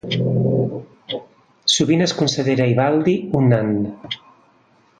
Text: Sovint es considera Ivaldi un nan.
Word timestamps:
Sovint 1.73 2.01
es 2.07 2.15
considera 2.21 2.67
Ivaldi 2.73 3.15
un 3.41 3.49
nan. 3.53 3.73